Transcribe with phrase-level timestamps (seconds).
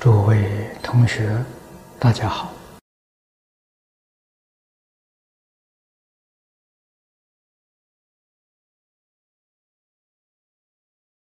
[0.00, 1.44] 诸位同学，
[1.98, 2.54] 大家好。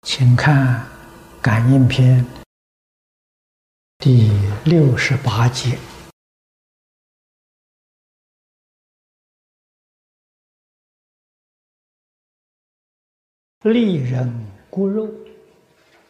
[0.03, 0.87] 请看
[1.43, 2.23] 《感应篇》
[3.97, 4.29] 第
[4.67, 5.79] 六十八节
[13.65, 14.31] ：“利人
[14.69, 15.11] 骨肉，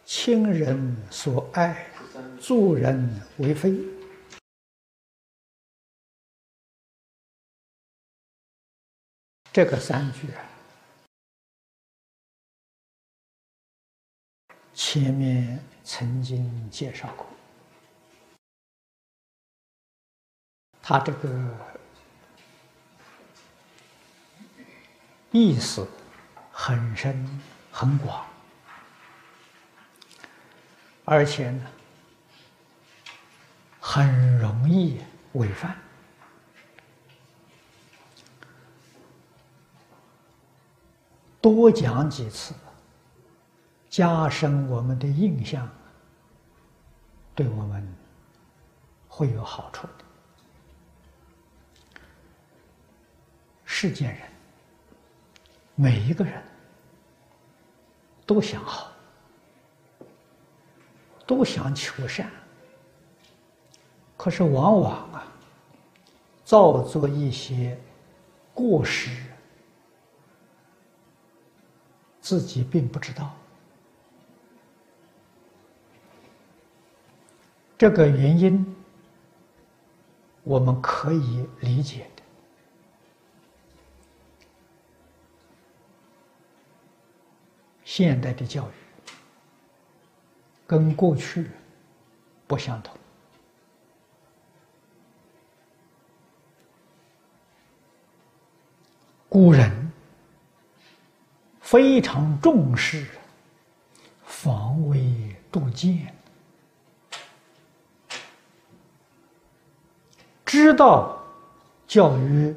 [0.04, 1.86] 亲人所爱。”
[2.40, 3.74] 助人为非，
[9.52, 10.44] 这个三句啊，
[14.72, 17.26] 前面曾经介绍过，
[20.80, 21.76] 他这个
[25.32, 25.86] 意思
[26.52, 27.40] 很深
[27.72, 28.26] 很广，
[31.04, 31.72] 而且呢。
[33.90, 35.00] 很容易
[35.32, 35.74] 违反，
[41.40, 42.52] 多讲几次，
[43.88, 45.66] 加深我们的印象，
[47.34, 47.96] 对我们
[49.08, 50.04] 会有好处的。
[53.64, 54.28] 世间人，
[55.74, 56.42] 每一个人
[58.26, 58.92] 都想好，
[61.26, 62.30] 都想求善。
[64.18, 65.32] 可是，往往啊，
[66.44, 67.78] 造作一些
[68.52, 69.10] 过失，
[72.20, 73.32] 自己并不知道。
[77.78, 78.76] 这个原因，
[80.42, 82.22] 我们可以理解的。
[87.84, 89.12] 现代的教育
[90.66, 91.52] 跟过去
[92.48, 92.97] 不相同。
[99.28, 99.92] 古人
[101.60, 103.06] 非常重视
[104.24, 106.14] 防微杜渐，
[110.46, 111.22] 知道
[111.86, 112.54] 教育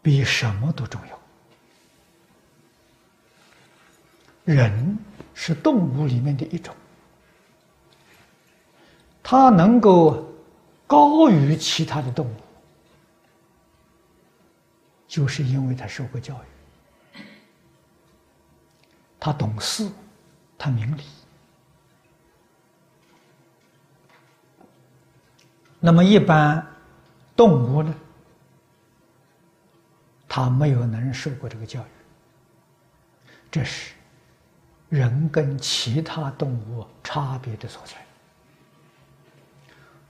[0.00, 1.18] 比什么都重要。
[4.44, 4.96] 人
[5.34, 6.74] 是动物里面的一种，
[9.22, 10.32] 它能够
[10.86, 12.34] 高于其他的动物。
[15.08, 17.20] 就是因为他受过教育，
[19.18, 19.90] 他懂事，
[20.58, 21.02] 他明理。
[25.80, 26.64] 那么一般
[27.34, 27.94] 动物呢，
[30.28, 33.94] 他没有能受过这个教育，这是
[34.90, 37.94] 人跟其他动物差别的所在。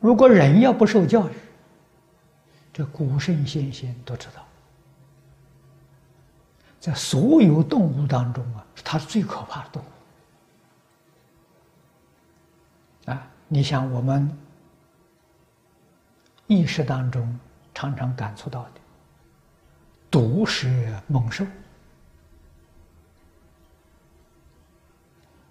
[0.01, 1.33] 如果人要不受教育，
[2.73, 4.48] 这古圣先贤都知道。
[6.81, 9.83] 在所有动物当中啊，它是最可怕的动
[13.07, 13.11] 物。
[13.11, 14.31] 啊，你想我们
[16.47, 17.39] 意识当中
[17.75, 18.71] 常常感触到的
[20.11, 20.69] 毒蛇
[21.07, 21.45] 猛兽，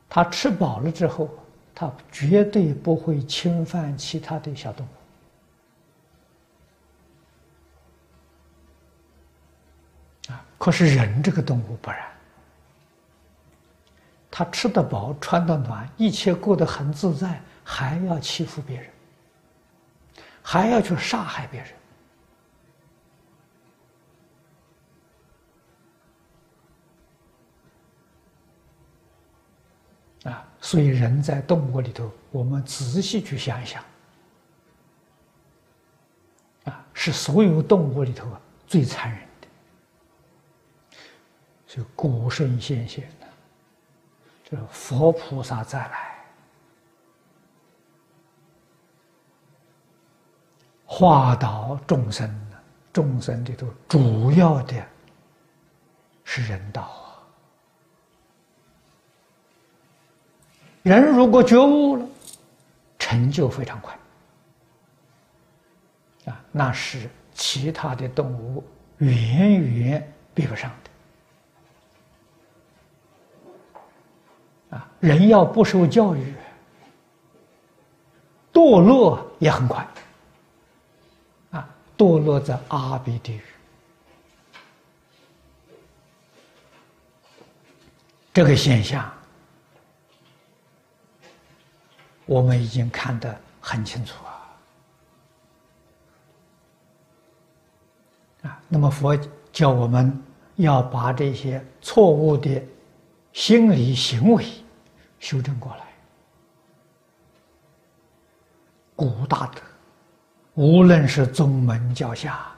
[0.09, 1.29] 它吃饱了之后，
[1.75, 4.89] 它绝对不会侵犯其他的小动物。
[10.57, 11.99] 可是人这个动物不然，
[14.31, 18.89] 他吃得饱，穿得暖，一切过得很自在，还要欺负别人，
[20.41, 21.61] 还要去杀害别
[30.23, 30.43] 人，啊！
[30.59, 33.83] 所以人在动物里头，我们仔细去想一想，
[36.65, 39.26] 啊，是所有动物里头啊最残忍。
[41.67, 43.27] 就古圣先贤的，
[44.49, 46.15] 这佛菩萨再来
[50.85, 52.49] 化导众生
[52.93, 54.81] 众生里头主要的
[56.23, 57.19] 是人道啊。
[60.83, 62.07] 人如果觉悟了，
[62.97, 63.93] 成就非常快
[66.27, 68.63] 啊，那是其他的动物
[68.99, 70.86] 远远比不上的。
[74.99, 76.33] 人要不受教育，
[78.51, 79.87] 堕落也很快。
[81.51, 83.41] 啊，堕落在阿鼻地狱，
[88.33, 89.09] 这个现象，
[92.25, 94.33] 我们已经看得很清楚啊！
[98.49, 99.17] 啊，那么佛
[99.51, 100.23] 教我们
[100.57, 102.61] 要把这些错误的
[103.33, 104.45] 心理行为
[105.27, 105.83] 修正过来。
[108.95, 109.61] 古大德，
[110.53, 112.49] 无论是宗门教下，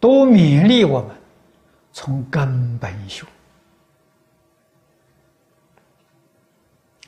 [0.00, 1.14] 都勉励我们
[1.92, 3.26] 从根本修。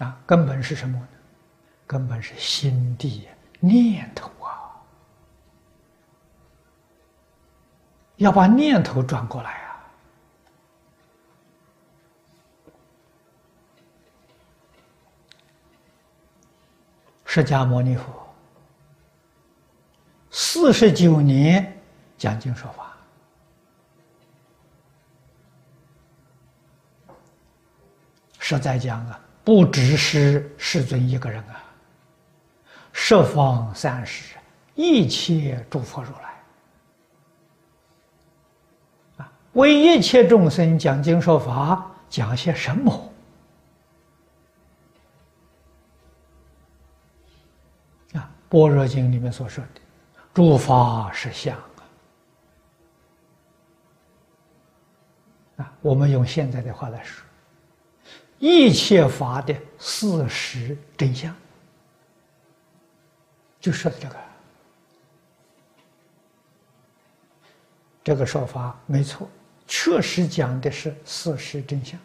[0.01, 1.09] 啊，根本是什么呢？
[1.87, 3.27] 根本是心地
[3.59, 4.77] 念头啊！
[8.17, 9.67] 要把念头转过来啊！
[17.32, 18.06] 释迦牟尼佛
[20.32, 21.81] 四十九年
[22.19, 22.93] 讲经说法，
[28.41, 29.21] 实在讲啊。
[29.44, 31.62] 不只是世尊一个人啊，
[32.93, 34.35] 十方三世
[34.75, 36.35] 一切诸佛如来
[39.25, 42.93] 啊，为一切众生讲经说法，讲些什么？
[48.12, 48.19] 啊，
[48.50, 49.81] 《般若经》里面所说的
[50.35, 51.56] “诸法实相”
[55.56, 57.25] 啊，啊，我们用现在的话来说。
[58.38, 61.37] 一切法的事实真相，
[63.61, 64.17] 就说的这个，
[68.03, 69.29] 这个说法没错，
[69.67, 72.00] 确实讲的是事实真相。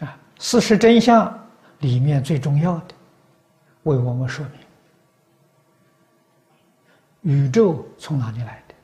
[0.00, 1.48] 啊，事实真相
[1.80, 2.94] 里面最重要的，
[3.84, 4.44] 为我们说
[7.22, 8.74] 明：宇宙从哪里来的？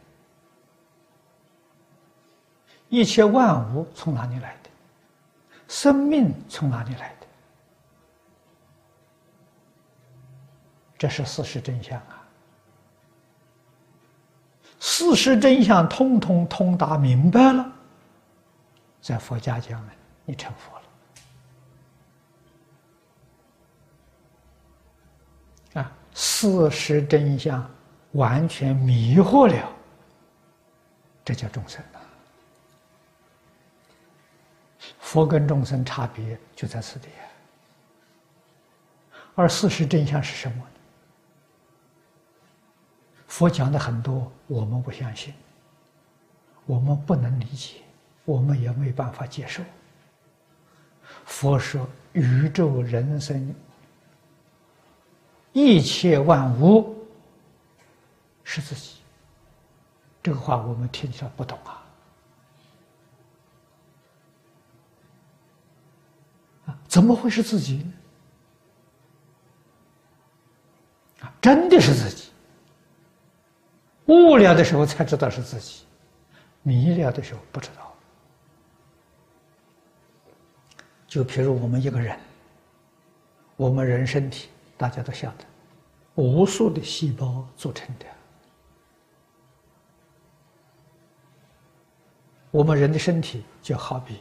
[2.89, 4.71] 一切万物从哪里来的？
[5.69, 7.27] 生命从哪里来的？
[10.99, 12.23] 这是事实真相啊！
[14.79, 17.73] 事实真相通通通达明白了，
[19.01, 19.93] 在佛家讲呢，
[20.25, 20.83] 你成佛了
[25.83, 25.93] 啊！
[26.15, 27.69] 事实真相
[28.13, 29.73] 完全迷惑了，
[31.25, 32.01] 这叫众生啊。
[34.99, 37.09] 佛跟众生差别就在此地，
[39.35, 40.65] 而事实真相是什么呢？
[43.27, 45.33] 佛讲的很多，我们不相信，
[46.67, 47.77] 我们不能理解，
[48.25, 49.63] 我们也没办法接受。
[51.25, 53.55] 佛说宇宙人生
[55.53, 57.07] 一切万物
[58.45, 58.97] 是自己，
[60.23, 61.79] 这个话我们听起来不懂啊。
[66.89, 67.93] 怎么会是自己呢？
[71.21, 72.31] 啊，真的是自己。
[74.07, 75.85] 悟了的时候才知道是自己，
[76.63, 77.95] 迷了的时候不知道。
[81.07, 82.19] 就譬如我们一个人，
[83.57, 84.49] 我们人身体
[84.83, 85.45] 大家都晓得，
[86.17, 88.07] 无数的细胞组成的。
[92.51, 94.19] 我们人的身体就好比。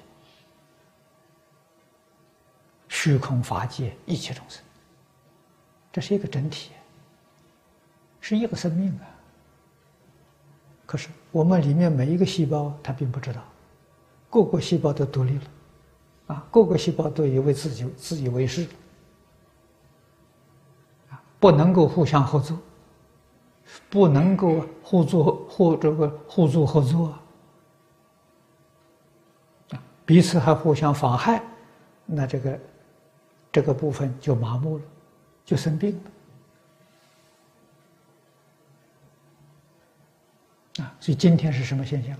[2.88, 4.64] 虚空法界一切众生，
[5.92, 6.70] 这是一个整体，
[8.20, 9.10] 是一个生命啊。
[10.86, 13.44] 可是我们里面每一个细胞，它并不知道，
[14.30, 15.44] 个个细胞都独立了，
[16.28, 18.68] 啊，个个细胞都以为自己自以为是，
[21.42, 22.58] 不能够互相合作，
[23.90, 27.14] 不能够互助互这个互助合作，
[29.72, 31.44] 啊，彼此还互相妨害，
[32.06, 32.58] 那这个。
[33.54, 34.84] 这个部分就麻木了，
[35.44, 36.02] 就生病
[40.78, 40.96] 了啊！
[41.02, 42.16] 所以今天是什么现象？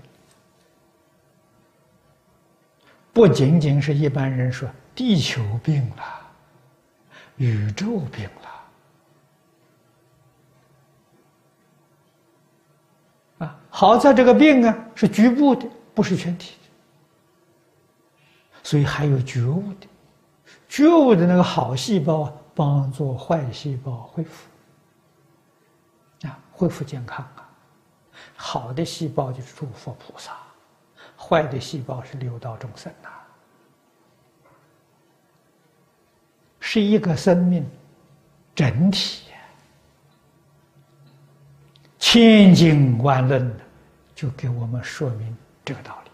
[3.14, 6.04] 不仅仅是一般人说地球病了，
[7.36, 8.61] 宇宙病了
[13.74, 16.68] 好在这个病啊是局部的，不是全体的，
[18.62, 19.86] 所以还有觉悟的。
[20.68, 24.46] 觉悟的那个好细胞啊，帮助坏细胞恢复
[26.28, 27.48] 啊，恢复健康啊。
[28.36, 30.36] 好的细胞就是诸佛菩萨，
[31.16, 33.08] 坏的细胞是六道众生呐，
[36.60, 37.66] 是一个生命
[38.54, 39.31] 整体，
[42.04, 43.64] 千经万论的
[44.12, 46.10] 就给我们说明这个道理。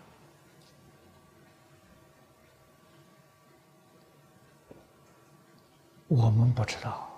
[6.07, 7.09] 我们不知道。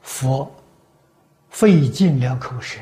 [0.00, 0.50] 佛
[1.50, 2.80] 费尽了口舌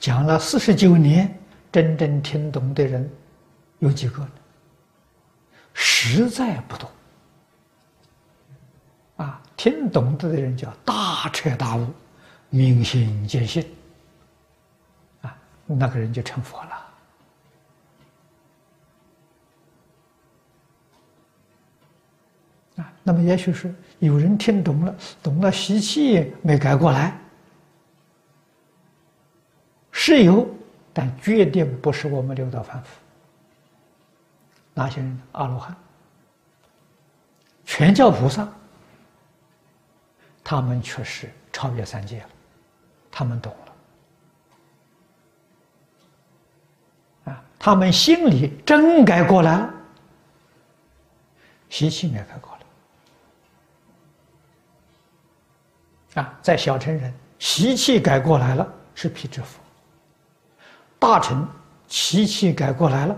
[0.00, 1.38] 讲了四十九年
[1.70, 3.08] 真正听懂的人
[3.82, 4.24] 有几个？
[5.74, 6.88] 实在不多。
[9.16, 11.88] 啊，听懂的的人叫大彻大悟、
[12.48, 13.66] 明心见性，
[15.22, 15.36] 啊，
[15.66, 16.70] 那个人就成佛了。
[22.76, 27.18] 啊，那么也许是有人听懂了，懂了习气没改过来，
[29.90, 30.48] 是有，
[30.92, 33.01] 但绝对不是我们六道凡夫。
[34.74, 35.20] 哪些人？
[35.32, 35.76] 阿罗汉、
[37.64, 38.48] 全教菩萨，
[40.42, 42.28] 他们确实超越三界了，
[43.10, 43.54] 他们懂
[47.26, 49.74] 了，啊，他们心里真改过来了，
[51.68, 52.50] 习气没改过
[56.14, 56.22] 来。
[56.22, 59.58] 啊，在小乘人习气改过来了，是辟支佛；
[60.98, 61.48] 大乘
[61.88, 63.16] 习气改过来了，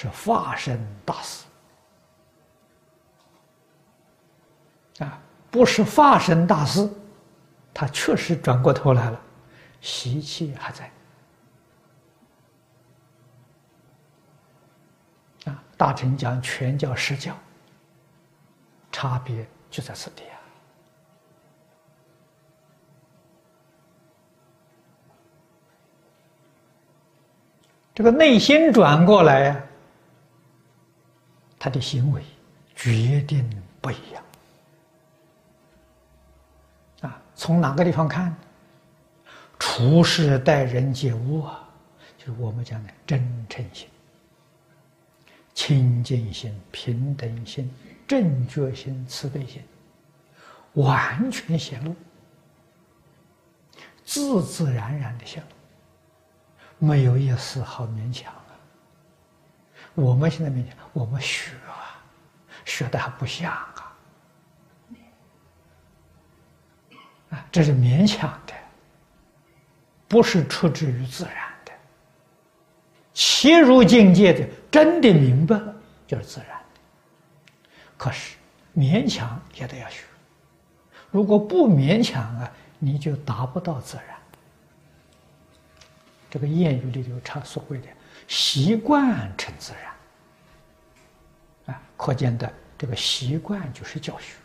[0.00, 1.44] 是化身大士。
[5.04, 6.88] 啊，不是化身大士，
[7.74, 9.20] 他确实转过头来了，
[9.82, 10.90] 习气还在。
[15.44, 17.36] 啊，大乘讲全教实教，
[18.90, 20.40] 差别就在此地啊。
[27.94, 29.62] 这个内心转过来呀，
[31.60, 32.24] 他的行为
[32.74, 33.48] 决定
[33.80, 34.24] 不一样。
[37.02, 38.34] 啊，从哪个地方看？
[39.58, 41.68] 处事待人接物啊，
[42.16, 43.86] 就是我们讲的真诚心、
[45.52, 47.70] 清净心、平等心、
[48.08, 49.62] 正觉心、慈悲心，
[50.72, 51.94] 完全显露，
[54.02, 56.86] 自自然然的显露。
[56.86, 58.32] 没有一丝好勉强！
[60.00, 62.00] 我们现在勉强，我们学啊，
[62.64, 63.96] 学的还不像啊，
[67.30, 68.54] 啊，这是勉强的，
[70.08, 71.72] 不是出自于自然的。
[73.12, 75.74] 切入境界的，真的明白了，
[76.06, 76.80] 就是自然的。
[77.96, 78.36] 可是
[78.74, 80.04] 勉强也得要学，
[81.10, 84.06] 如果不勉强啊，你就达不到自然。
[86.30, 87.88] 这个谚语里头常所谓的
[88.28, 89.72] “习惯成自
[91.64, 94.36] 然”，啊，可见的这个习惯就是教学。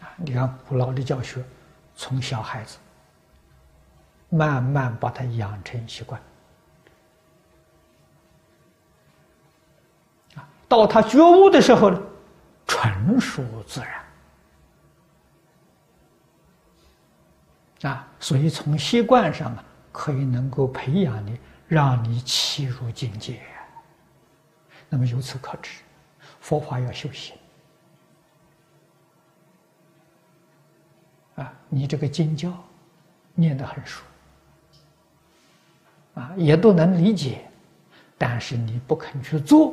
[0.00, 1.42] 啊，你看古老的教学，
[1.94, 2.76] 从小孩子
[4.28, 6.20] 慢慢把他养成习惯，
[10.34, 12.02] 啊，到他觉悟的时候呢，
[12.66, 14.04] 纯属自然。
[17.92, 19.64] 啊，所以从习惯上啊。
[19.94, 21.38] 可以能够培养你，
[21.72, 23.40] 让你契入境界。
[24.90, 25.80] 那么由此可知，
[26.38, 27.34] 佛法要修行
[31.36, 31.50] 啊！
[31.70, 32.52] 你这个经教
[33.34, 34.02] 念得很熟
[36.12, 37.50] 啊，也都能理解，
[38.18, 39.72] 但是你不肯去做，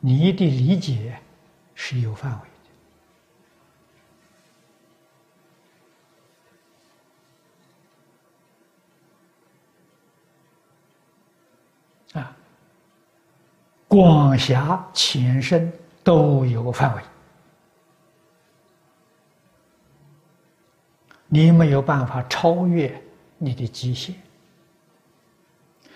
[0.00, 1.16] 你的理解
[1.76, 2.46] 是有范围。
[12.12, 12.34] 啊，
[13.88, 17.02] 广狭浅深都有范围，
[21.28, 23.02] 你没有办法超越
[23.38, 24.14] 你的极限，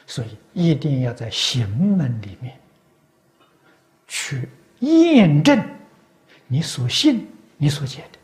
[0.06, 2.58] 所以一定要在行门里面
[4.06, 4.48] 去
[4.80, 5.60] 验证
[6.46, 8.18] 你所信、你所解的，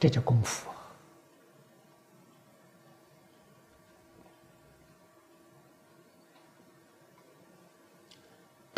[0.00, 0.70] 这叫功夫。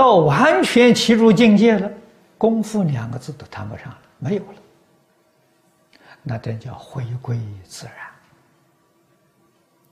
[0.00, 1.92] 到完全契入境界了，
[2.38, 4.54] 功夫两个字都谈不上了，没有了。
[6.23, 7.95] 那这叫回归自然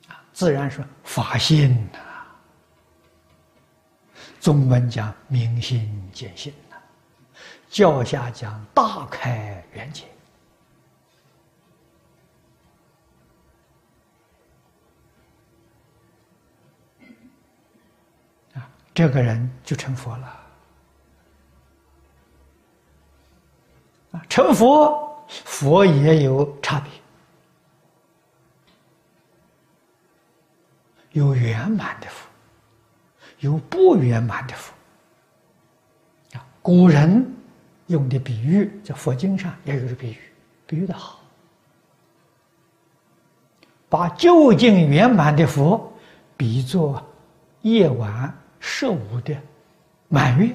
[0.09, 0.25] 啊！
[0.33, 1.99] 自然说法性呐，
[4.41, 6.77] 中文讲明心见性呐，
[7.69, 10.05] 教下讲大开圆解。
[18.99, 20.41] 这个人就成佛了！
[24.29, 26.91] 成佛佛也有差别，
[31.13, 32.29] 有圆满的佛，
[33.39, 34.75] 有不圆满的佛。
[36.37, 37.25] 啊，古人
[37.87, 40.19] 用的比喻，在佛经上也有比喻，
[40.67, 41.21] 比喻的好，
[43.89, 45.93] 把究竟圆满的佛
[46.37, 47.01] 比作
[47.63, 49.37] 夜晚十五的
[50.09, 50.55] 满月，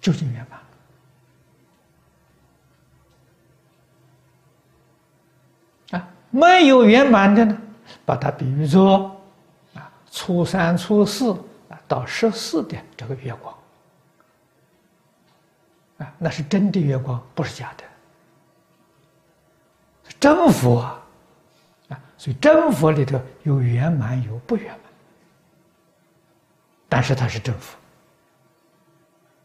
[0.00, 0.58] 究竟圆满。
[6.00, 7.58] 啊没有圆满的呢，
[8.04, 9.16] 把它比喻作
[9.74, 11.32] 啊初三、初四
[11.68, 13.54] 啊到十四的这个月光
[15.98, 17.84] 啊，那是真的月光，不是假的。
[20.20, 21.00] 真佛，啊，
[22.16, 24.87] 所以真佛里头有圆满，有不圆满，
[26.88, 27.76] 但是他是政府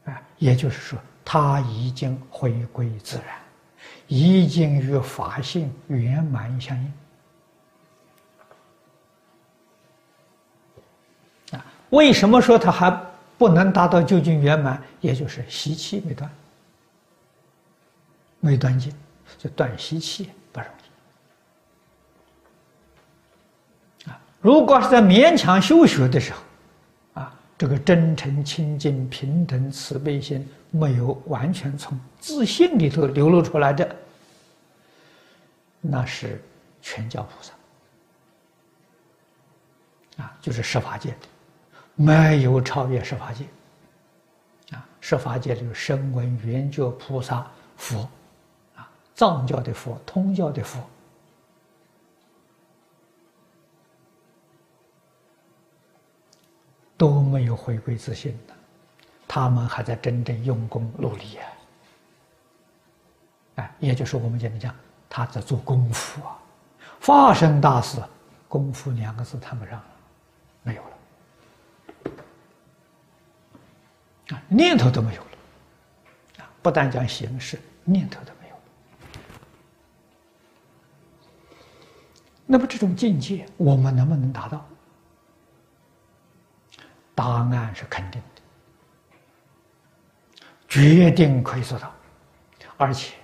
[0.06, 3.28] 啊，也就是说，他已经回归自然。
[4.08, 6.94] 已经与法性圆满相应
[11.58, 11.66] 啊！
[11.90, 12.92] 为什么说他还
[13.38, 14.82] 不能达到究竟圆满？
[15.00, 16.30] 也就是习气没断，
[18.40, 18.94] 没断尽，
[19.38, 20.70] 就断习气不容
[24.06, 24.20] 易啊！
[24.42, 26.40] 如果是在勉强修学的时候，
[27.58, 33.96] 这个真诚、清净、平等、慈悲心没有完全从自信里头流露出来的。
[35.80, 36.42] 那是
[36.82, 37.54] 全教菩萨
[40.24, 41.28] 啊，就是十法界的，
[41.96, 43.46] 没有超越十法界
[44.76, 44.86] 啊。
[45.02, 47.46] 十法界就是声闻缘觉菩萨
[47.78, 48.10] 佛
[48.76, 50.80] 啊，藏教的佛、通教的佛
[57.04, 58.54] 都没有回归自信的，
[59.28, 61.44] 他们还在真正用功努力啊。
[63.56, 64.74] 哎，也就是我们讲的讲。
[65.10, 66.40] 他在做功夫啊，
[67.02, 68.02] 发生大事，
[68.48, 69.86] 功夫两个字谈不上了，
[70.64, 72.12] 没有了，
[74.30, 75.28] 啊，念头都没有了，
[76.38, 78.56] 啊，不但讲形式，念头都没有。
[82.46, 84.66] 那么这种境界，我们能不能达到？
[87.16, 88.42] 答案是肯定的，
[90.68, 91.92] 决定可以做到，
[92.78, 93.16] 而且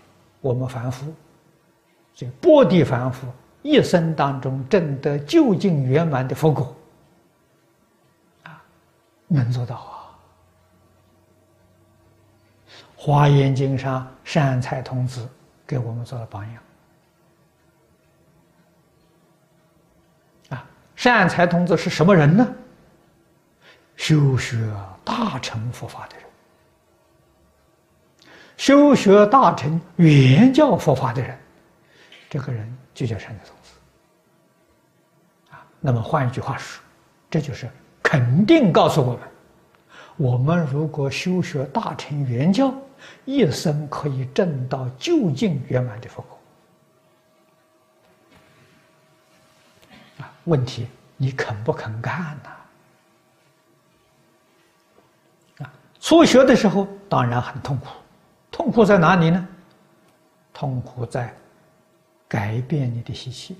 [0.41, 1.13] 我们凡夫。
[2.13, 3.27] 这波地凡夫
[3.61, 6.75] 一生当中证得究竟圆满的佛果，
[8.43, 8.61] 啊，
[9.27, 10.19] 能做到啊！
[13.01, 15.27] 《华严经》上善财童子
[15.65, 16.61] 给我们做了榜样，
[20.49, 22.45] 啊，善财童子是什么人呢？
[23.99, 24.57] 修学
[25.03, 26.25] 大乘佛法的人，
[28.55, 31.37] 修学大乘原教佛法的人。
[32.29, 33.71] 这个人就叫善财童子
[35.51, 35.67] 啊。
[35.81, 36.81] 那么换一句话说，
[37.29, 37.69] 这就是
[38.01, 39.19] 肯定告诉我们：
[40.15, 42.73] 我们如果修学大乘圆教，
[43.25, 46.39] 一生可以证到究竟圆满的佛果。
[50.19, 52.49] 啊，问题你肯不肯干呢？
[55.99, 57.87] 初学的时候当然很痛苦，
[58.51, 59.47] 痛苦在哪里呢？
[60.53, 61.33] 痛苦在。
[62.31, 63.57] 改变你的习气，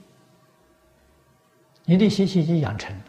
[1.86, 3.04] 你的习气已经养成了，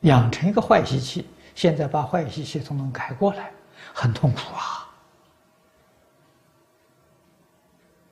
[0.00, 3.52] 养成一个坏习气，现在把坏习气统统改过来，
[3.94, 4.40] 很痛苦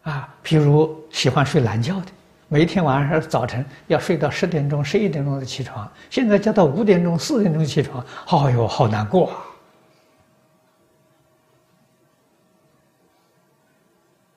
[0.05, 0.13] 啊！
[0.13, 2.07] 啊，譬如喜欢睡懒觉的，
[2.47, 9.43] 每天晚上早晨要睡到十点钟、十一点钟的起床，现在叫到五点钟、四点钟起床，哎呦，好难过啊！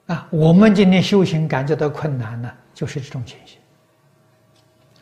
[0.06, 3.58] 啊，我们今天修行感觉到困难呢，就是这种情形。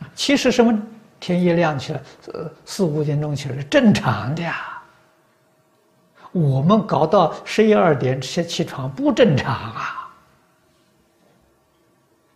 [0.01, 0.79] 啊，其实什么？
[1.19, 2.01] 天一亮起来，
[2.33, 4.83] 呃，四五点钟起来是正常的呀。
[6.33, 10.11] 我们搞到十一二点起起床不正常啊。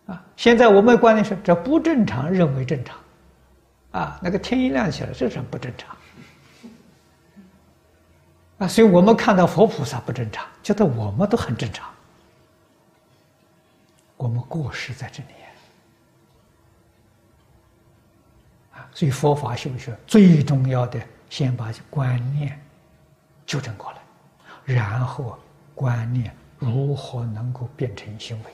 [0.05, 2.95] 啊，现在我们的观念是这不正常，认为正常。
[3.89, 5.97] 啊，那个天一亮起来，这是不正常。
[8.59, 11.89] 啊，所以我们看到佛菩萨不正常，觉得我们都很正常。
[14.17, 15.29] 我们过失在这里
[18.73, 20.99] 啊，所以佛法修学最重要的，
[21.29, 22.59] 先把观念
[23.45, 23.99] 纠正过来，
[24.63, 25.37] 然后
[25.73, 28.51] 观念如何能够变成行为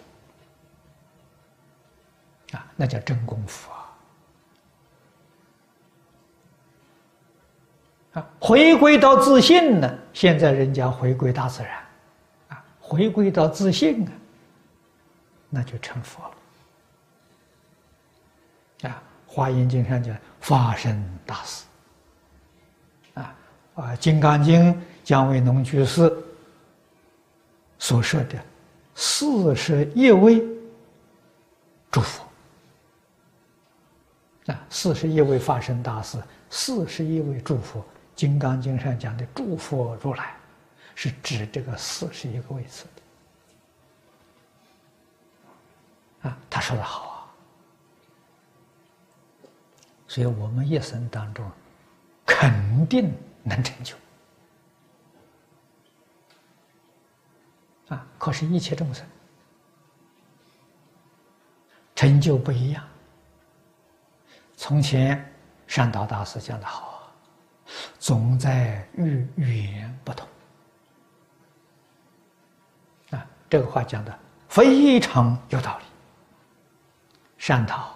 [2.58, 3.78] 啊，那叫真功夫啊！
[8.13, 10.00] 啊，回归到自信呢？
[10.12, 11.82] 现在人家回归大自然
[12.50, 14.12] 啊，回归到自信啊。
[15.51, 16.23] 那就成佛
[18.81, 18.89] 了。
[18.89, 21.65] 啊，《华严经》上讲发生大事。
[23.13, 23.35] 啊
[23.75, 26.11] 啊，《金刚经》姜维农居士
[27.77, 28.43] 所说的
[28.95, 30.41] 四十一位
[31.91, 32.25] 诸佛。
[34.47, 36.17] 啊，四十一位发生大事，
[36.49, 37.79] 四十一位诸佛，
[38.15, 40.35] 《金刚经》上讲的诸佛如来，
[40.95, 43.00] 是指这个四十一个位次的。
[46.71, 47.27] 他说的好啊，
[50.07, 51.45] 所以我们一生当中
[52.25, 53.93] 肯定能成就。
[57.89, 59.05] 啊，可是，一切众生
[61.93, 62.88] 成就不一样。
[64.55, 65.34] 从前，
[65.67, 67.12] 善导大师讲的好，
[67.99, 70.25] 总在于语言不同。
[73.10, 75.86] 啊，这个话讲的非常有道理。
[77.41, 77.91] 善导，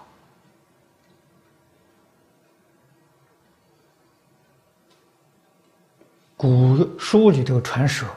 [6.35, 8.09] 古书里头传说，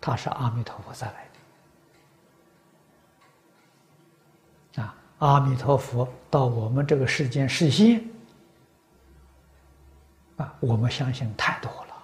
[0.00, 1.28] 他是阿弥陀佛再来
[4.76, 4.82] 的。
[5.18, 8.02] 阿弥陀佛到我们这个世间实现
[10.38, 11.94] 啊，我们相信太多了，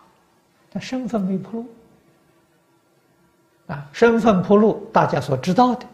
[0.71, 1.67] 但身份没铺路
[3.69, 5.87] 啊，身份铺路，大家所知道的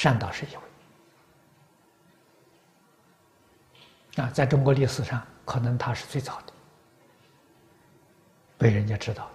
[0.00, 0.56] 善导是一
[4.16, 6.52] 位啊，在中国历史上，可能他是最早的，
[8.56, 9.30] 被人家知道。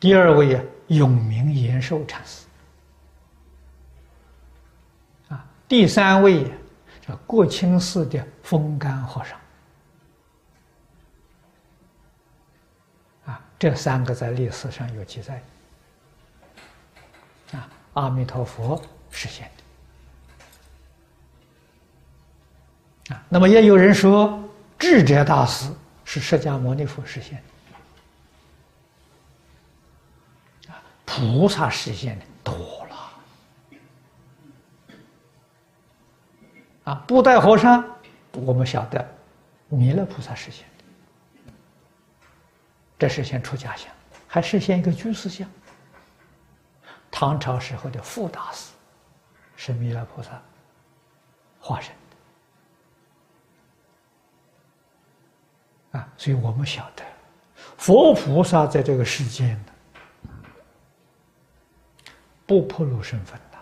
[0.00, 2.44] 第二位啊，永明延寿禅师
[5.28, 5.48] 啊。
[5.68, 6.50] 第三位
[7.06, 9.40] 叫过清寺的风干和尚
[13.26, 13.40] 啊。
[13.60, 15.40] 这三个在历史上有记载
[17.52, 17.70] 啊。
[17.92, 19.50] 阿弥陀佛实现
[23.08, 23.22] 的啊。
[23.28, 24.42] 那么也有人说，
[24.78, 25.70] 智者大师
[26.04, 27.42] 是释迦牟尼佛实现
[30.66, 30.82] 的啊。
[31.04, 32.96] 菩萨实现的多了
[36.84, 36.94] 啊！
[37.06, 37.84] 布袋和尚，
[38.32, 39.04] 我们晓得，
[39.68, 40.84] 弥勒菩萨实现的，
[42.98, 43.90] 这实现出家相，
[44.28, 45.48] 还实现一个居士相。
[47.10, 48.72] 唐朝时候的富大师
[49.56, 50.40] 是弥勒菩萨
[51.58, 51.92] 化身
[55.92, 56.08] 的啊！
[56.16, 57.02] 所以我们晓得，
[57.76, 59.72] 佛菩萨在这个世间呢。
[62.48, 63.58] 不破露身份的，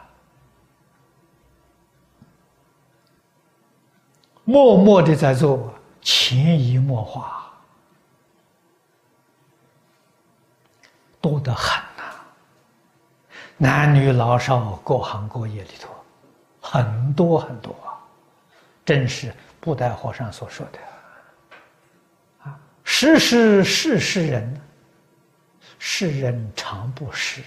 [4.45, 7.51] 默默的在做，潜移默化，
[11.19, 11.83] 多得很！
[13.65, 15.89] 男女老少，各行各业里头，
[16.61, 17.97] 很多很多啊！
[18.85, 20.79] 正是布袋和尚所说的
[22.43, 24.61] 啊：“识是是是人，
[25.79, 27.43] 世人常不识。”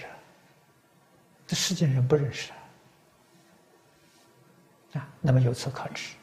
[1.46, 2.50] 这世间人不认识
[4.94, 6.14] 啊，那么由此可知，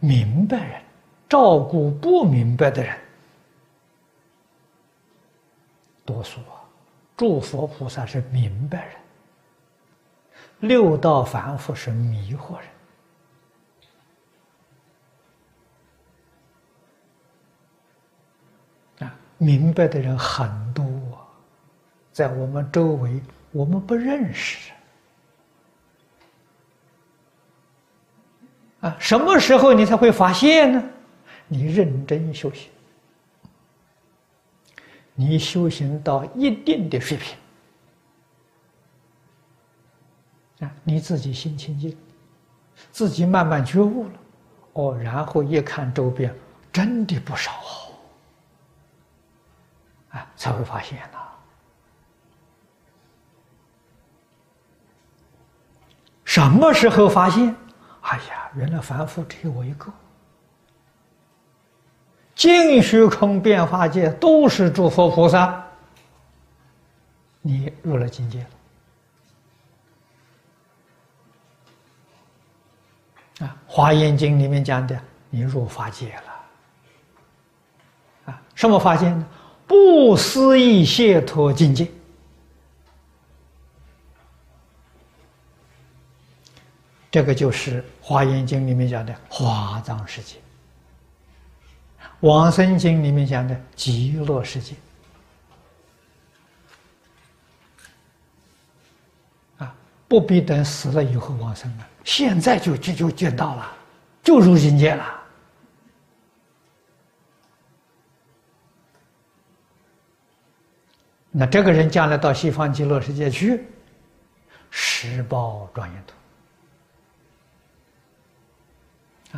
[0.00, 0.82] 明白人
[1.28, 2.98] 照顾不明白的人，
[6.04, 6.66] 多数啊，
[7.18, 8.96] 诸佛菩萨是明白人，
[10.60, 12.56] 六道凡夫是迷惑
[18.98, 20.86] 人啊，明白的人很多，
[22.12, 23.20] 在我们周围。
[23.50, 24.70] 我们不认识
[28.80, 28.94] 啊！
[29.00, 30.82] 什么时候你才会发现呢？
[31.46, 32.70] 你认真修行，
[35.20, 37.36] 你修行到一定的水平
[40.60, 41.98] 啊，你自己心清净，
[42.92, 44.12] 自己慢慢觉悟了，
[44.74, 46.32] 哦，然后一看周边，
[46.72, 47.50] 真的不少
[50.10, 51.18] 啊，才会发现呐。
[56.24, 57.52] 什么时候发现？
[58.02, 59.92] 哎呀，原来凡夫只有我一个，
[62.38, 65.66] 净虚空变化界都是诸佛菩萨，
[67.42, 68.38] 你入了境界
[73.40, 73.56] 了啊！
[73.70, 74.96] 《华严经》里面讲的，
[75.30, 76.22] 你入法界了
[78.26, 78.40] 啊！
[78.54, 79.26] 什么法界呢？
[79.66, 81.90] 不思议解脱境界。
[87.10, 90.36] 这个就是《华严经》里面讲的华藏世界，
[92.20, 94.74] 《往生经里面讲的极乐世界
[99.58, 99.72] 啊，
[100.08, 103.72] 不必等死了以后往生了，现在就就就见到了，
[104.22, 105.14] 就入境界了。
[111.30, 113.64] 那这个人将来到西方极乐世界去，
[114.70, 116.14] 十宝庄严土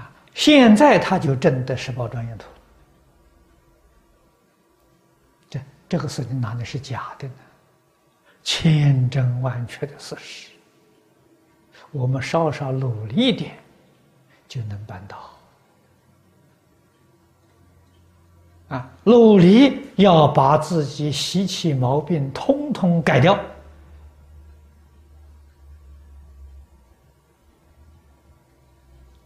[0.01, 0.11] 啊！
[0.35, 2.47] 现在他就证得十宝庄严土。
[5.91, 7.35] 这个事情哪里是假的呢？
[8.45, 10.51] 千真万确的事实。
[11.91, 13.59] 我们稍稍努力一点，
[14.47, 15.19] 就能办到。
[18.69, 23.37] 啊，努力要把自己习气毛病通通改掉，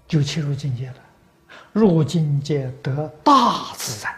[0.09, 0.97] 就切入境界了。
[1.75, 4.17] 入境界得大自在，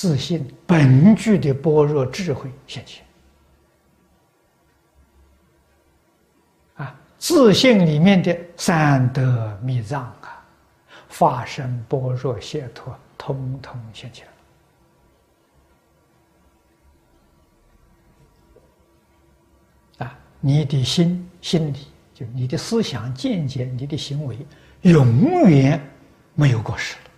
[0.00, 2.82] 自信本具的般若智慧现。
[6.76, 10.42] 啊，自信里面的三德密藏啊。
[11.10, 14.26] 法身般若解脱，通通现前
[19.98, 20.18] 啊！
[20.40, 24.38] 你的心、心理，就你的思想、见解、你的行为，
[24.80, 25.78] 永远
[26.34, 27.09] 没有过时了。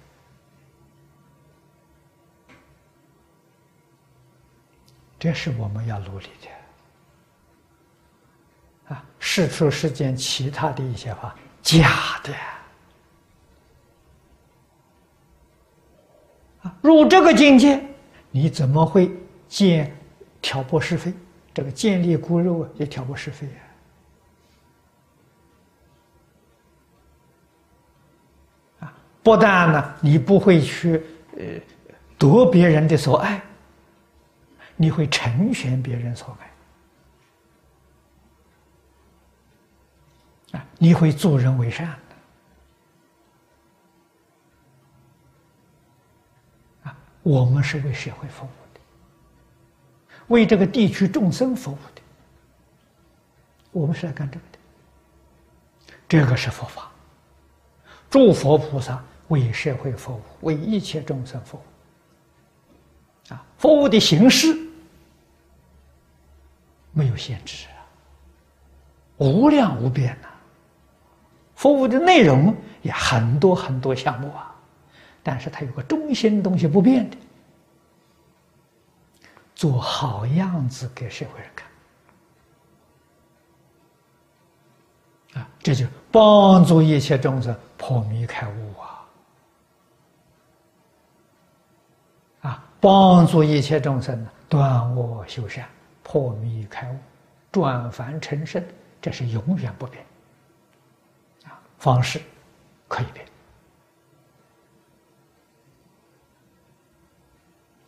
[5.23, 6.49] 这是我们要努力的
[8.93, 9.05] 啊！
[9.21, 11.33] 世出世间其他的一些话，
[11.63, 12.35] 假的
[16.63, 16.77] 啊。
[16.81, 17.81] 入这个境界，
[18.33, 19.13] 你怎么会
[19.47, 19.97] 见
[20.41, 21.15] 挑拨是非？
[21.55, 23.47] 这个见利骨肉啊，也挑拨是非
[28.81, 28.87] 啊！
[28.87, 31.01] 啊，不但呢，你不会去
[31.37, 31.45] 呃
[32.19, 33.41] 夺别人的所爱，
[34.83, 36.37] 你会成全别人所
[40.51, 41.97] 爱啊，你会助人为善
[46.83, 46.99] 啊。
[47.23, 48.81] 我们是为社会服务的，
[50.27, 52.03] 为这个地区众生服务的，
[53.71, 54.59] 我们是来干这个的。
[56.09, 56.91] 这个是佛法，
[58.11, 63.33] 诸佛菩萨为社会服务，为一切众生服务。
[63.33, 64.72] 啊，服务的形式
[66.93, 67.83] 没有限制啊，
[69.19, 70.29] 无量无边呐。
[71.55, 74.55] 服务的内容也很多很多项目啊。
[75.23, 77.17] 但是它有个中心东西不变的，
[79.55, 81.71] 做好样子给社会人看，
[85.41, 89.07] 啊，这就帮助一切众生破迷开悟啊，
[92.51, 95.69] 啊，帮助一切众生断恶修善、
[96.03, 96.99] 破迷开悟、
[97.51, 98.63] 转凡成圣，
[99.01, 100.05] 这是永远不变，
[101.45, 102.21] 啊，方式
[102.89, 103.27] 可以变。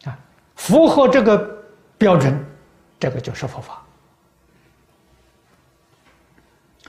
[0.04, 0.18] 啊
[0.56, 1.64] 符合这个
[1.98, 2.42] 标准，
[2.98, 3.84] 这个就是佛法；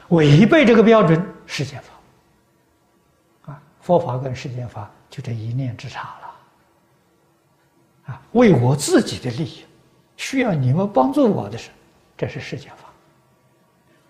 [0.10, 3.52] 违背这个标准，世间法。
[3.52, 8.14] 啊，佛法跟世间法就这一念之差了。
[8.14, 9.66] 啊，为我自己的利益，
[10.18, 11.76] 需要你们帮助我的时候，
[12.18, 12.88] 这是世间法；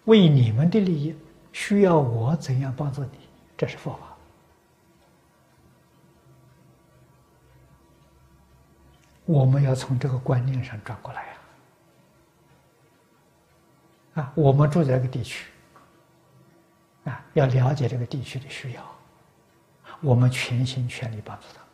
[0.05, 1.15] 为你们的利益，
[1.51, 3.17] 需要我怎样帮助你，
[3.57, 3.99] 这是佛法。
[9.25, 11.33] 我们要从这个观念上转过来呀！
[14.21, 15.49] 啊，我们住在这个地区，
[17.05, 18.83] 啊，要了解这个地区的需要，
[19.99, 21.64] 我们全心全力帮助他。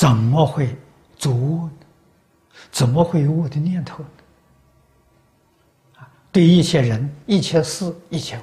[0.00, 0.74] 怎么会
[1.18, 1.72] 作恶呢？
[2.72, 4.08] 怎么会有我的念头呢？
[5.98, 8.42] 啊，对一切人、一切事、一切物。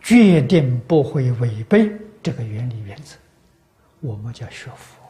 [0.00, 1.90] 决定不会违背
[2.22, 3.16] 这个原理原则，
[3.98, 5.02] 我们叫学佛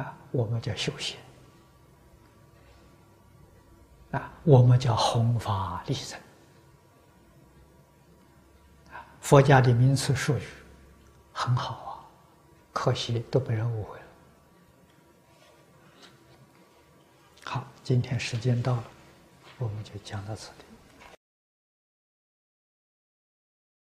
[0.00, 1.16] 啊，我们叫修行
[4.12, 6.16] 啊，我们叫弘法利生。
[9.22, 10.42] 佛家的名词术语
[11.32, 12.04] 很好啊，
[12.72, 14.04] 可惜都被人误会了。
[17.44, 18.84] 好，今天时间到了，
[19.58, 20.50] 我们就讲到此。